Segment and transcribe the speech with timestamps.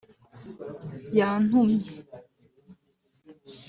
[1.17, 1.89] Yantumye